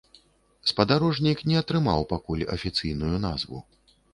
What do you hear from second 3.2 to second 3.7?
назву.